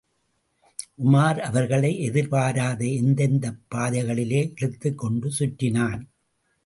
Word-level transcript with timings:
உமார் 1.05 1.39
அவர்களை, 1.39 1.99
எதிர்பாராத 1.99 2.85
எந்தெந்தப் 2.85 3.59
பாதைகளிலோ 3.75 4.51
இழுத்துக் 4.55 4.97
கொண்டு 4.97 5.31
சுற்றினான். 5.39 6.01